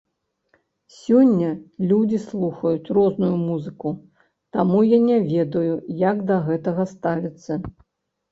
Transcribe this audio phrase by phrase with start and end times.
[0.99, 1.49] Сёння
[1.89, 3.89] людзі слухаюць розную музыку,
[4.57, 5.75] таму я не ведаю,
[6.09, 7.59] як да гэтага ставіцца.